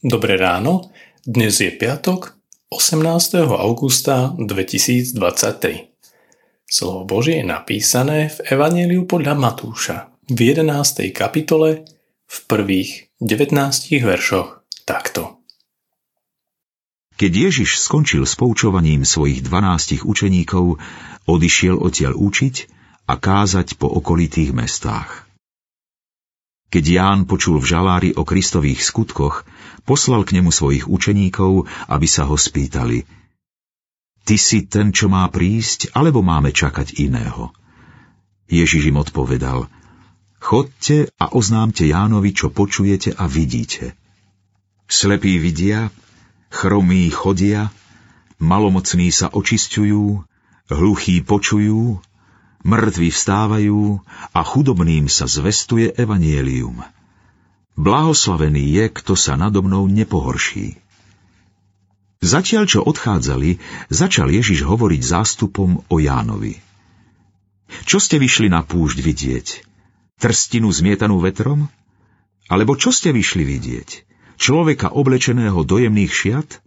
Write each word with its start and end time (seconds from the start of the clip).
Dobré 0.00 0.40
ráno, 0.40 0.88
dnes 1.28 1.60
je 1.60 1.68
piatok, 1.68 2.32
18. 2.72 3.36
augusta 3.52 4.32
2023. 4.32 5.12
Slovo 6.64 7.04
Božie 7.04 7.44
je 7.44 7.44
napísané 7.44 8.32
v 8.32 8.56
Evangeliu 8.56 9.04
podľa 9.04 9.36
Matúša 9.36 10.08
v 10.24 10.56
11. 10.56 11.04
kapitole 11.12 11.84
v 12.24 12.36
prvých 12.48 13.12
19 13.20 13.52
veršoch 14.00 14.64
takto. 14.88 15.44
Keď 17.20 17.52
Ježiš 17.52 17.84
skončil 17.84 18.24
s 18.24 18.40
poučovaním 18.40 19.04
svojich 19.04 19.44
dvanástich 19.44 20.08
učeníkov, 20.08 20.80
odišiel 21.28 21.76
odtiaľ 21.76 22.16
učiť 22.16 22.54
a 23.04 23.20
kázať 23.20 23.76
po 23.76 23.92
okolitých 23.92 24.56
mestách. 24.56 25.29
Keď 26.70 26.84
Ján 26.86 27.20
počul 27.26 27.58
v 27.58 27.66
žalári 27.66 28.10
o 28.14 28.22
Kristových 28.22 28.86
skutkoch, 28.86 29.42
poslal 29.82 30.22
k 30.22 30.38
nemu 30.38 30.54
svojich 30.54 30.86
učeníkov, 30.86 31.66
aby 31.90 32.06
sa 32.06 32.30
ho 32.30 32.38
spýtali 32.38 33.02
Ty 34.22 34.36
si 34.38 34.70
ten, 34.70 34.94
čo 34.94 35.10
má 35.10 35.26
prísť, 35.26 35.90
alebo 35.90 36.22
máme 36.22 36.54
čakať 36.54 37.02
iného? 37.02 37.50
Ježiš 38.46 38.94
im 38.94 39.02
odpovedal 39.02 39.66
Chodte 40.40 41.10
a 41.20 41.34
oznámte 41.34 41.84
Jánovi, 41.84 42.32
čo 42.32 42.48
počujete 42.48 43.12
a 43.12 43.28
vidíte. 43.28 43.92
Slepí 44.88 45.36
vidia, 45.36 45.92
chromí 46.48 47.10
chodia, 47.12 47.68
malomocní 48.40 49.12
sa 49.12 49.28
očisťujú, 49.28 50.04
hluchí 50.72 51.20
počujú, 51.26 52.00
Mŕtvi 52.60 53.08
vstávajú 53.08 54.04
a 54.36 54.40
chudobným 54.44 55.08
sa 55.08 55.24
zvestuje 55.24 55.96
evanielium. 55.96 56.84
Blahoslavený 57.80 58.64
je, 58.76 58.84
kto 58.92 59.16
sa 59.16 59.40
nado 59.40 59.64
mnou 59.64 59.88
nepohorší. 59.88 60.76
Zatiaľ, 62.20 62.68
čo 62.68 62.84
odchádzali, 62.84 63.56
začal 63.88 64.28
Ježiš 64.28 64.68
hovoriť 64.68 65.00
zástupom 65.00 65.80
o 65.88 65.96
Jánovi. 65.96 66.60
Čo 67.88 67.96
ste 67.96 68.20
vyšli 68.20 68.52
na 68.52 68.60
púšť 68.60 68.98
vidieť? 69.00 69.46
Trstinu 70.20 70.68
zmietanú 70.68 71.16
vetrom? 71.16 71.72
Alebo 72.52 72.76
čo 72.76 72.92
ste 72.92 73.16
vyšli 73.16 73.40
vidieť? 73.48 73.90
Človeka 74.36 74.92
oblečeného 74.92 75.64
do 75.64 75.80
jemných 75.80 76.12
šiat? 76.12 76.60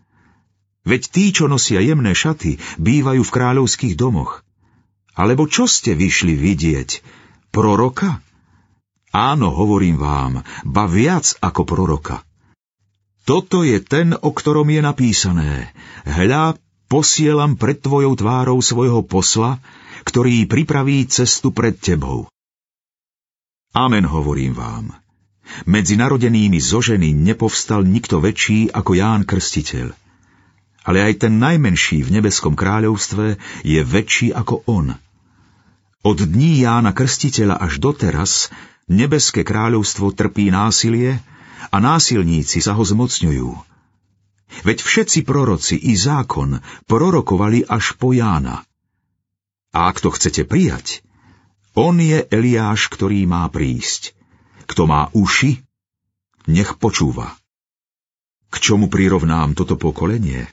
Veď 0.90 1.02
tí, 1.14 1.30
čo 1.30 1.46
nosia 1.46 1.86
jemné 1.86 2.18
šaty, 2.18 2.58
bývajú 2.82 3.22
v 3.22 3.34
kráľovských 3.34 3.94
domoch. 3.94 4.42
Alebo 5.14 5.46
čo 5.46 5.70
ste 5.70 5.94
vyšli 5.94 6.34
vidieť? 6.34 6.90
Proroka? 7.54 8.22
Áno, 9.14 9.54
hovorím 9.54 10.02
vám, 10.02 10.42
ba 10.66 10.90
viac 10.90 11.38
ako 11.38 11.70
proroka. 11.70 12.26
Toto 13.24 13.62
je 13.62 13.78
ten, 13.78 14.18
o 14.18 14.34
ktorom 14.34 14.66
je 14.74 14.82
napísané. 14.82 15.70
Hľa, 16.04 16.58
posielam 16.90 17.56
pred 17.56 17.78
tvojou 17.78 18.18
tvárou 18.18 18.58
svojho 18.60 19.06
posla, 19.06 19.62
ktorý 20.04 20.50
pripraví 20.50 21.06
cestu 21.06 21.54
pred 21.54 21.78
tebou. 21.78 22.26
Amen, 23.78 24.04
hovorím 24.10 24.58
vám. 24.58 24.98
Medzi 25.70 25.94
narodenými 25.94 26.58
zo 26.58 26.82
ženy 26.82 27.14
nepovstal 27.14 27.86
nikto 27.86 28.18
väčší 28.18 28.74
ako 28.74 28.92
Ján 28.98 29.30
Krstiteľ 29.30 29.94
ale 30.84 31.00
aj 31.00 31.28
ten 31.28 31.40
najmenší 31.40 32.04
v 32.04 32.20
nebeskom 32.20 32.60
kráľovstve 32.60 33.40
je 33.64 33.82
väčší 33.82 34.36
ako 34.36 34.68
on. 34.68 35.00
Od 36.04 36.20
dní 36.20 36.68
Jána 36.68 36.92
Krstiteľa 36.92 37.64
až 37.64 37.80
doteraz 37.80 38.52
nebeské 38.92 39.48
kráľovstvo 39.48 40.12
trpí 40.12 40.52
násilie 40.52 41.24
a 41.72 41.80
násilníci 41.80 42.60
sa 42.60 42.76
ho 42.76 42.84
zmocňujú. 42.84 43.56
Veď 44.68 44.78
všetci 44.84 45.24
proroci 45.24 45.80
i 45.80 45.96
zákon 45.96 46.60
prorokovali 46.92 47.64
až 47.64 47.96
po 47.96 48.12
Jána. 48.12 48.68
A 49.72 49.88
ak 49.88 50.04
to 50.04 50.12
chcete 50.12 50.44
prijať, 50.44 51.00
on 51.74 51.98
je 51.98 52.22
Eliáš, 52.30 52.92
ktorý 52.92 53.24
má 53.24 53.48
prísť. 53.48 54.12
Kto 54.68 54.86
má 54.86 55.08
uši, 55.16 55.64
nech 56.52 56.76
počúva. 56.78 57.32
K 58.52 58.56
čomu 58.60 58.92
prirovnám 58.92 59.56
toto 59.56 59.80
pokolenie? 59.80 60.52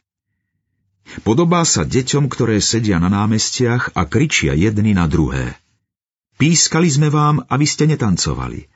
Podobá 1.26 1.66
sa 1.66 1.82
deťom, 1.82 2.30
ktoré 2.30 2.62
sedia 2.62 3.02
na 3.02 3.10
námestiach 3.10 3.98
a 3.98 4.06
kričia 4.06 4.54
jedny 4.54 4.94
na 4.94 5.10
druhé. 5.10 5.58
Pískali 6.40 6.88
sme 6.88 7.12
vám, 7.12 7.44
aby 7.52 7.66
ste 7.68 7.84
netancovali. 7.90 8.70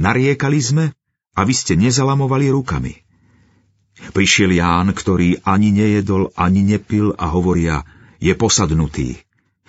Nariekali 0.00 0.60
sme, 0.62 0.84
aby 1.36 1.52
ste 1.52 1.76
nezalamovali 1.76 2.48
rukami. 2.48 2.94
Prišiel 4.16 4.56
Ján, 4.56 4.96
ktorý 4.96 5.44
ani 5.44 5.68
nejedol, 5.70 6.32
ani 6.32 6.64
nepil 6.64 7.12
a 7.14 7.28
hovoria, 7.28 7.84
je 8.22 8.32
posadnutý. 8.32 9.20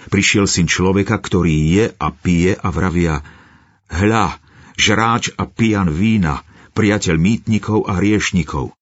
Prišiel 0.07 0.47
syn 0.47 0.67
človeka, 0.67 1.19
ktorý 1.19 1.55
je 1.75 1.85
a 1.91 2.07
pije 2.11 2.55
a 2.55 2.67
vravia, 2.71 3.23
hľa, 3.91 4.39
žráč 4.79 5.31
a 5.35 5.43
pijan 5.47 5.91
vína, 5.91 6.43
priateľ 6.73 7.15
mýtnikov 7.19 7.87
a 7.87 7.99
hriešnikov. 7.99 8.75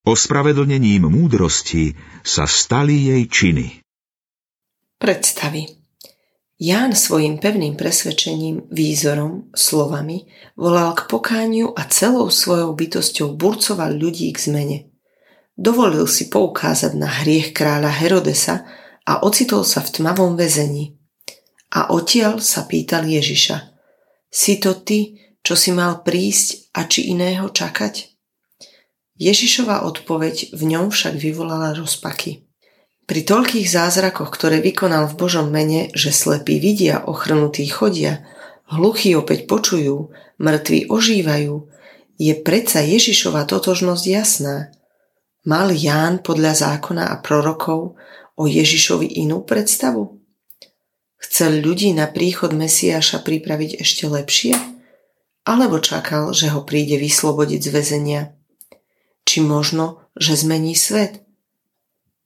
Ospravedlnením 0.00 1.12
múdrosti 1.12 1.92
sa 2.24 2.48
stali 2.48 3.12
jej 3.12 3.24
činy. 3.28 3.66
Predstavy 4.96 5.68
Ján 6.56 6.96
svojim 6.96 7.36
pevným 7.36 7.76
presvedčením, 7.76 8.68
výzorom, 8.72 9.52
slovami 9.52 10.24
volal 10.56 10.96
k 10.96 11.04
pokániu 11.04 11.76
a 11.76 11.84
celou 11.88 12.32
svojou 12.32 12.72
bytosťou 12.72 13.36
burcoval 13.36 13.92
ľudí 13.92 14.32
k 14.32 14.40
zmene. 14.40 14.78
Dovolil 15.52 16.08
si 16.08 16.32
poukázať 16.32 16.96
na 16.96 17.08
hriech 17.20 17.52
kráľa 17.52 17.92
Herodesa 17.92 18.64
a 19.04 19.20
ocitol 19.20 19.68
sa 19.68 19.84
v 19.84 20.00
tmavom 20.00 20.32
väzení. 20.32 20.96
A 21.76 21.92
odtiaľ 21.92 22.40
sa 22.40 22.64
pýtal 22.64 23.04
Ježiša, 23.04 23.76
si 24.32 24.56
to 24.64 24.80
ty, 24.80 25.20
čo 25.44 25.52
si 25.52 25.76
mal 25.76 26.00
prísť 26.00 26.72
a 26.72 26.88
či 26.88 27.12
iného 27.12 27.52
čakať? 27.52 28.09
Ježišova 29.20 29.84
odpoveď 29.84 30.56
v 30.56 30.62
ňom 30.64 30.88
však 30.88 31.20
vyvolala 31.20 31.76
rozpaky. 31.76 32.48
Pri 33.04 33.20
toľkých 33.20 33.68
zázrakoch, 33.68 34.32
ktoré 34.32 34.64
vykonal 34.64 35.12
v 35.12 35.18
Božom 35.20 35.52
mene, 35.52 35.92
že 35.92 36.08
slepí 36.08 36.56
vidia, 36.56 37.04
ochrnutí 37.04 37.68
chodia, 37.68 38.24
hluchí 38.72 39.12
opäť 39.12 39.44
počujú, 39.44 40.16
mŕtvi 40.40 40.88
ožívajú, 40.88 41.68
je 42.16 42.32
predsa 42.40 42.80
Ježišova 42.80 43.44
totožnosť 43.44 44.04
jasná. 44.08 44.72
Mal 45.44 45.68
Ján 45.76 46.24
podľa 46.24 46.56
zákona 46.56 47.12
a 47.12 47.20
prorokov 47.20 48.00
o 48.40 48.44
Ježišovi 48.48 49.20
inú 49.20 49.44
predstavu? 49.44 50.16
Chcel 51.20 51.60
ľudí 51.60 51.92
na 51.92 52.08
príchod 52.08 52.56
Mesiáša 52.56 53.20
pripraviť 53.20 53.84
ešte 53.84 54.08
lepšie? 54.08 54.56
Alebo 55.44 55.76
čakal, 55.76 56.32
že 56.32 56.48
ho 56.48 56.64
príde 56.64 56.96
vyslobodiť 56.96 57.60
z 57.60 57.68
väzenia? 57.68 58.22
Či 59.30 59.38
možno, 59.38 60.02
že 60.18 60.34
zmení 60.34 60.74
svet. 60.74 61.22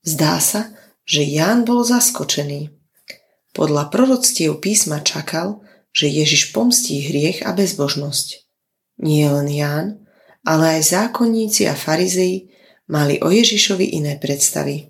Zdá 0.09 0.41
sa, 0.41 0.73
že 1.05 1.21
Ján 1.21 1.69
bol 1.69 1.85
zaskočený. 1.85 2.73
Podľa 3.53 3.93
proroctiev 3.93 4.57
písma 4.57 5.05
čakal, 5.05 5.61
že 5.93 6.09
Ježiš 6.09 6.57
pomstí 6.57 7.05
hriech 7.05 7.45
a 7.45 7.53
bezbožnosť. 7.53 8.49
Nie 9.05 9.29
len 9.29 9.53
Ján, 9.53 10.09
ale 10.49 10.81
aj 10.81 10.97
zákonníci 10.97 11.69
a 11.69 11.77
farizei 11.77 12.49
mali 12.89 13.21
o 13.21 13.29
Ježišovi 13.29 14.01
iné 14.01 14.17
predstavy. 14.17 14.89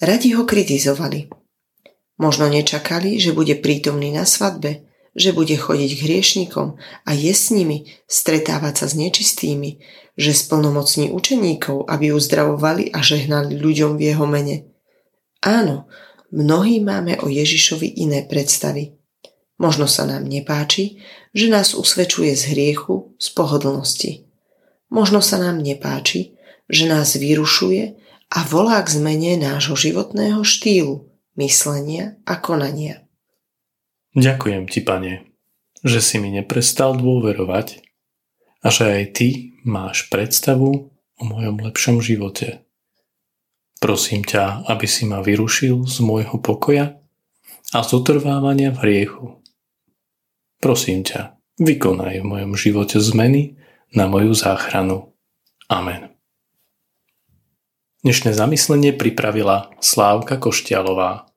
Radi 0.00 0.32
ho 0.32 0.48
kritizovali. 0.48 1.28
Možno 2.16 2.48
nečakali, 2.48 3.20
že 3.20 3.36
bude 3.36 3.52
prítomný 3.60 4.16
na 4.16 4.24
svadbe, 4.24 4.88
že 5.14 5.30
bude 5.30 5.54
chodiť 5.54 5.90
k 5.94 6.04
hriešnikom 6.04 6.78
a 7.06 7.10
je 7.14 7.30
s 7.30 7.54
nimi, 7.54 7.90
stretávať 8.10 8.84
sa 8.84 8.86
s 8.90 8.94
nečistými, 8.98 9.78
že 10.18 10.34
splnomocní 10.34 11.10
učeníkov, 11.14 11.86
aby 11.86 12.10
uzdravovali 12.10 12.90
a 12.90 13.02
žehnali 13.02 13.58
ľuďom 13.58 13.98
v 13.98 14.02
jeho 14.10 14.26
mene. 14.26 14.56
Áno, 15.42 15.86
mnohí 16.34 16.82
máme 16.82 17.18
o 17.22 17.30
Ježišovi 17.30 18.02
iné 18.02 18.26
predstavy. 18.26 18.98
Možno 19.54 19.86
sa 19.86 20.02
nám 20.02 20.26
nepáči, 20.26 20.98
že 21.30 21.46
nás 21.46 21.78
usvedčuje 21.78 22.34
z 22.34 22.54
hriechu, 22.54 23.14
z 23.18 23.26
pohodlnosti. 23.38 24.26
Možno 24.90 25.22
sa 25.22 25.38
nám 25.38 25.62
nepáči, 25.62 26.34
že 26.66 26.90
nás 26.90 27.14
vyrušuje 27.14 27.94
a 28.34 28.38
volá 28.50 28.82
k 28.82 28.98
zmene 28.98 29.38
nášho 29.38 29.78
životného 29.78 30.42
štýlu, 30.42 31.06
myslenia 31.38 32.18
a 32.26 32.34
konania. 32.38 33.03
Ďakujem 34.14 34.70
ti, 34.70 34.78
pane, 34.78 35.26
že 35.82 35.98
si 35.98 36.22
mi 36.22 36.30
neprestal 36.30 36.94
dôverovať 36.94 37.82
a 38.62 38.70
že 38.70 38.86
aj 38.86 39.04
ty 39.18 39.28
máš 39.66 40.06
predstavu 40.06 40.94
o 41.18 41.22
mojom 41.22 41.58
lepšom 41.58 41.98
živote. 41.98 42.62
Prosím 43.82 44.22
ťa, 44.22 44.70
aby 44.70 44.86
si 44.86 45.04
ma 45.04 45.18
vyrušil 45.18 45.82
z 45.84 45.96
môjho 46.00 46.38
pokoja 46.38 46.96
a 47.74 47.78
z 47.82 47.90
utrvávania 47.90 48.70
v 48.70 48.80
hriechu. 48.86 49.26
Prosím 50.62 51.02
ťa, 51.04 51.36
vykonaj 51.60 52.22
v 52.22 52.24
mojom 52.24 52.52
živote 52.54 53.02
zmeny 53.02 53.58
na 53.92 54.06
moju 54.06 54.32
záchranu. 54.32 55.12
Amen. 55.66 56.14
Dnešné 58.06 58.30
zamyslenie 58.36 58.94
pripravila 58.94 59.74
Slávka 59.82 60.38
Koštialová. 60.38 61.33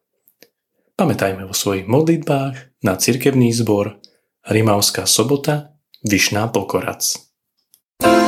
Pamätajme 0.97 1.45
vo 1.45 1.53
svojich 1.53 1.85
modlitbách 1.85 2.81
na 2.81 2.97
cirkevný 2.97 3.53
zbor 3.53 4.01
Rimavská 4.49 5.05
sobota 5.05 5.77
Vyšná 6.01 6.49
Pokorac. 6.49 7.13
thank 8.01 8.26